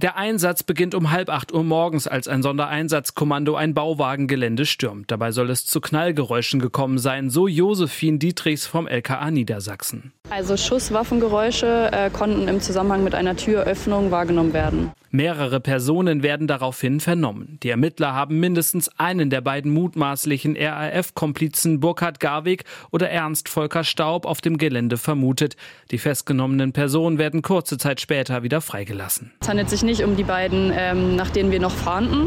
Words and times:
Der 0.00 0.16
Einsatz 0.16 0.62
beginnt 0.62 0.94
um 0.94 1.10
halb 1.10 1.28
acht 1.28 1.52
Uhr 1.52 1.64
morgens, 1.64 2.06
als 2.06 2.28
ein 2.28 2.40
Sondereinsatzkommando 2.40 3.56
ein 3.56 3.74
Bauwagengelände 3.74 4.64
stürmt. 4.64 5.10
Dabei 5.10 5.32
soll 5.32 5.50
es 5.50 5.66
zu 5.66 5.80
Knallgeräuschen 5.80 6.60
gekommen 6.60 6.98
sein, 6.98 7.30
so 7.30 7.48
Josephine 7.48 8.18
Dietrichs 8.18 8.64
vom 8.64 8.86
LKA 8.86 9.32
Niedersachsen. 9.32 10.12
Also 10.30 10.56
Schusswaffengeräusche 10.56 11.90
äh, 11.92 12.10
konnten 12.10 12.48
im 12.48 12.60
Zusammenhang 12.60 13.02
mit 13.02 13.14
einer 13.14 13.36
Türöffnung 13.36 14.10
wahrgenommen 14.10 14.52
werden. 14.52 14.92
Mehrere 15.10 15.58
Personen 15.58 16.22
werden 16.22 16.46
daraufhin 16.46 17.00
vernommen. 17.00 17.58
Die 17.62 17.70
Ermittler 17.70 18.12
haben 18.12 18.40
mindestens 18.40 18.90
einen 18.98 19.30
der 19.30 19.40
beiden 19.40 19.72
mutmaßlichen 19.72 20.54
RAF-Komplizen 20.54 21.80
Burkhard 21.80 22.20
Garweg 22.20 22.64
oder 22.90 23.08
Ernst 23.08 23.48
Volker 23.48 23.84
Staub 23.84 24.26
auf 24.26 24.42
dem 24.42 24.58
Gelände 24.58 24.98
vermutet. 24.98 25.56
Die 25.90 25.96
festgenommenen 25.96 26.74
Personen 26.74 27.16
werden 27.16 27.40
kurze 27.40 27.78
Zeit 27.78 28.02
später 28.02 28.42
wieder 28.42 28.60
freigelassen. 28.60 29.32
Es 29.40 29.48
handelt 29.48 29.70
sich 29.70 29.82
nicht 29.82 30.04
um 30.04 30.14
die 30.14 30.24
beiden, 30.24 30.72
ähm, 30.76 31.16
nach 31.16 31.30
denen 31.30 31.50
wir 31.50 31.60
noch 31.60 31.72
fahnden. 31.72 32.26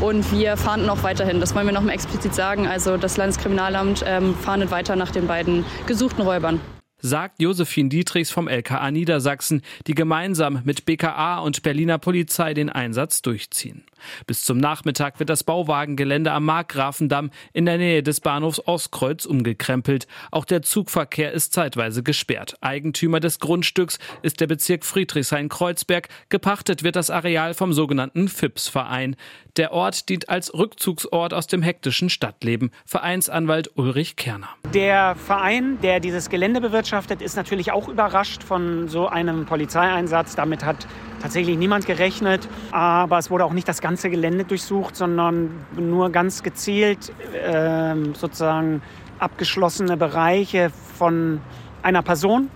Und 0.00 0.32
wir 0.32 0.56
fahnden 0.56 0.88
auch 0.88 1.02
weiterhin. 1.02 1.38
Das 1.38 1.54
wollen 1.54 1.66
wir 1.66 1.74
noch 1.74 1.82
mal 1.82 1.92
explizit 1.92 2.34
sagen. 2.34 2.66
Also 2.66 2.96
das 2.96 3.18
Landeskriminalamt 3.18 4.04
ähm, 4.06 4.34
fahndet 4.36 4.70
weiter 4.70 4.96
nach 4.96 5.10
den 5.10 5.26
beiden 5.26 5.66
gesuchten 5.86 6.22
Räubern 6.22 6.60
sagt 7.02 7.42
Josephine 7.42 7.88
Dietrichs 7.88 8.30
vom 8.30 8.48
LKA 8.48 8.90
Niedersachsen, 8.90 9.62
die 9.86 9.94
gemeinsam 9.94 10.60
mit 10.64 10.86
BKA 10.86 11.40
und 11.40 11.62
Berliner 11.62 11.98
Polizei 11.98 12.54
den 12.54 12.70
Einsatz 12.70 13.20
durchziehen. 13.20 13.84
Bis 14.26 14.44
zum 14.44 14.58
Nachmittag 14.58 15.18
wird 15.18 15.30
das 15.30 15.44
Bauwagengelände 15.44 16.32
am 16.32 16.44
Markgrafendamm 16.44 17.30
in 17.52 17.66
der 17.66 17.78
Nähe 17.78 18.02
des 18.02 18.20
Bahnhofs 18.20 18.60
Ostkreuz 18.66 19.26
umgekrempelt. 19.26 20.06
Auch 20.30 20.44
der 20.44 20.62
Zugverkehr 20.62 21.32
ist 21.32 21.52
zeitweise 21.52 22.02
gesperrt. 22.02 22.56
Eigentümer 22.60 23.20
des 23.20 23.38
Grundstücks 23.38 23.98
ist 24.22 24.40
der 24.40 24.46
Bezirk 24.46 24.84
Friedrichshain-Kreuzberg. 24.84 26.08
Gepachtet 26.30 26.82
wird 26.82 26.96
das 26.96 27.10
Areal 27.10 27.54
vom 27.54 27.72
sogenannten 27.72 28.28
FIPS-Verein. 28.28 29.16
Der 29.56 29.72
Ort 29.72 30.08
dient 30.08 30.28
als 30.28 30.54
Rückzugsort 30.54 31.34
aus 31.34 31.46
dem 31.46 31.62
hektischen 31.62 32.08
Stadtleben. 32.08 32.70
Vereinsanwalt 32.86 33.70
Ulrich 33.76 34.16
Kerner. 34.16 34.48
Der 34.72 35.14
Verein, 35.14 35.78
der 35.82 36.00
dieses 36.00 36.30
Gelände 36.30 36.60
bewirtschaftet, 36.60 36.91
ist 37.22 37.36
natürlich 37.36 37.72
auch 37.72 37.88
überrascht 37.88 38.42
von 38.42 38.88
so 38.88 39.08
einem 39.08 39.46
Polizeieinsatz. 39.46 40.34
Damit 40.34 40.64
hat 40.64 40.86
tatsächlich 41.20 41.56
niemand 41.56 41.86
gerechnet. 41.86 42.48
Aber 42.70 43.18
es 43.18 43.30
wurde 43.30 43.44
auch 43.44 43.52
nicht 43.52 43.68
das 43.68 43.80
ganze 43.80 44.10
Gelände 44.10 44.44
durchsucht, 44.44 44.96
sondern 44.96 45.64
nur 45.76 46.10
ganz 46.10 46.42
gezielt 46.42 47.12
äh, 47.32 47.94
sozusagen 48.14 48.82
abgeschlossene 49.18 49.96
Bereiche 49.96 50.70
von 50.98 51.40
einer 51.82 52.02
Person. 52.02 52.50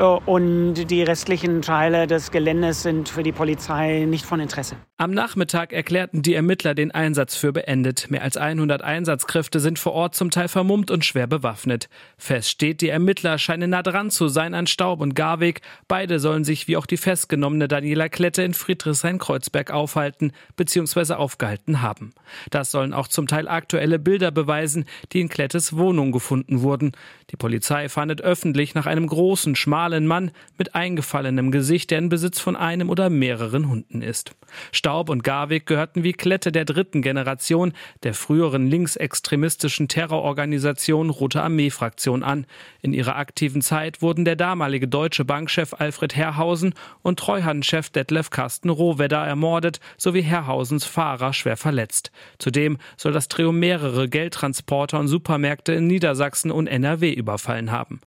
Äh, 0.00 0.02
und 0.02 0.90
die 0.90 1.02
restlichen 1.02 1.62
Teile 1.62 2.06
des 2.06 2.30
Geländes 2.30 2.82
sind 2.82 3.08
für 3.08 3.22
die 3.22 3.32
Polizei 3.32 4.06
nicht 4.08 4.24
von 4.24 4.40
Interesse. 4.40 4.76
Am 4.96 5.12
Nachmittag 5.12 5.72
erklärten 5.72 6.22
die 6.22 6.34
Ermittler 6.34 6.74
den 6.74 6.90
Einsatz 6.90 7.34
für 7.34 7.52
beendet. 7.52 8.10
Mehr 8.10 8.22
als 8.22 8.36
100 8.36 8.82
Einsatzkräfte 8.82 9.60
sind 9.60 9.78
vor 9.78 9.92
Ort 9.92 10.14
zum 10.14 10.30
Teil 10.30 10.48
vermummt 10.48 10.90
und 10.90 11.04
schwer 11.04 11.26
bewaffnet. 11.26 11.88
Fest 12.18 12.50
steht, 12.50 12.80
die 12.80 12.88
Ermittler 12.88 13.38
scheinen 13.38 13.70
nah 13.70 13.82
dran 13.82 14.10
zu 14.10 14.28
sein 14.28 14.54
an 14.54 14.66
Staub 14.66 15.00
und 15.00 15.14
Garweg. 15.14 15.62
Beide 15.88 16.18
sollen 16.18 16.44
sich 16.44 16.68
wie 16.68 16.76
auch 16.76 16.86
die 16.86 16.98
festgenommene 16.98 17.68
Daniela 17.68 18.08
Klette 18.08 18.42
in 18.42 18.52
Friedrichshain-Kreuzberg 18.52 19.70
aufhalten 19.70 20.32
bzw. 20.56 21.14
aufgehalten 21.14 21.80
haben. 21.80 22.12
Das 22.50 22.70
sollen 22.70 22.92
auch 22.92 23.08
zum 23.08 23.26
Teil 23.26 23.48
aktuelle 23.48 23.98
Bilder 23.98 24.30
beweisen, 24.30 24.84
die 25.12 25.20
in 25.20 25.28
Klettes 25.28 25.76
Wohnung 25.76 26.12
gefunden 26.12 26.60
wurden. 26.60 26.92
Die 27.30 27.36
Polizei 27.36 27.88
fahndet 27.88 28.20
öffentlich 28.20 28.74
nach 28.74 28.86
einem 28.86 29.06
großen, 29.06 29.56
schmalen 29.90 30.06
Mann 30.06 30.30
mit 30.56 30.74
eingefallenem 30.74 31.50
Gesicht, 31.50 31.90
der 31.90 31.98
in 31.98 32.08
Besitz 32.08 32.38
von 32.38 32.54
einem 32.54 32.90
oder 32.90 33.10
mehreren 33.10 33.68
Hunden 33.68 34.02
ist. 34.02 34.32
Staub 34.70 35.08
und 35.08 35.24
Garwig 35.24 35.66
gehörten 35.66 36.04
wie 36.04 36.12
Klette 36.12 36.52
der 36.52 36.64
dritten 36.64 37.02
Generation 37.02 37.72
der 38.04 38.14
früheren 38.14 38.68
linksextremistischen 38.68 39.88
Terrororganisation 39.88 41.10
Rote 41.10 41.42
Armee-Fraktion 41.42 42.22
an. 42.22 42.46
In 42.82 42.92
ihrer 42.92 43.16
aktiven 43.16 43.62
Zeit 43.62 44.00
wurden 44.00 44.24
der 44.24 44.36
damalige 44.36 44.86
deutsche 44.86 45.24
Bankchef 45.24 45.74
Alfred 45.74 46.14
Herrhausen 46.14 46.74
und 47.02 47.18
Treuhandchef 47.18 47.90
Detlef 47.90 48.30
Carsten 48.30 48.70
Rohwedder 48.70 49.26
ermordet 49.26 49.80
sowie 49.96 50.22
Herrhausens 50.22 50.84
Fahrer 50.84 51.32
schwer 51.32 51.56
verletzt. 51.56 52.12
Zudem 52.38 52.78
soll 52.96 53.12
das 53.12 53.28
Trio 53.28 53.50
mehrere 53.50 54.08
Geldtransporter 54.08 55.00
und 55.00 55.08
Supermärkte 55.08 55.72
in 55.72 55.86
Niedersachsen 55.86 56.50
und 56.50 56.68
NRW 56.68 57.12
überfallen 57.12 57.72
haben. 57.72 58.00